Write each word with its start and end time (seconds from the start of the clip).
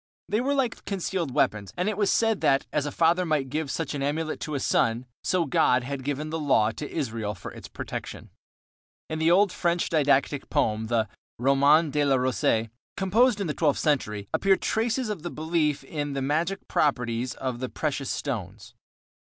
They 0.27 0.41
were 0.41 0.55
like 0.55 0.83
concealed 0.85 1.29
weapons, 1.31 1.71
and 1.77 1.87
it 1.87 1.95
was 1.95 2.11
said 2.11 2.41
that, 2.41 2.65
as 2.73 2.87
a 2.87 2.91
father 2.91 3.23
might 3.23 3.49
give 3.51 3.69
such 3.69 3.93
an 3.93 4.01
amulet 4.01 4.39
to 4.39 4.55
a 4.55 4.59
son, 4.59 5.05
so 5.23 5.45
God 5.45 5.83
had 5.83 6.03
given 6.03 6.31
the 6.31 6.39
Law 6.39 6.71
to 6.71 6.91
Israel 6.91 7.35
for 7.35 7.51
its 7.51 7.67
protection. 7.67 8.31
In 9.11 9.19
the 9.19 9.29
Old 9.29 9.51
French 9.51 9.89
didactic 9.89 10.49
poem, 10.49 10.87
the 10.87 11.07
Roman 11.37 11.91
de 11.91 12.03
la 12.03 12.15
Rose, 12.15 12.69
composed 12.97 13.39
in 13.39 13.45
the 13.45 13.53
twelfth 13.53 13.77
century, 13.79 14.27
appear 14.33 14.55
traces 14.57 15.07
of 15.07 15.21
the 15.21 15.29
belief 15.29 15.83
in 15.83 16.13
the 16.13 16.21
magic 16.23 16.67
properties 16.67 17.35
of 17.35 17.63
precious 17.75 18.09
stones. 18.09 18.73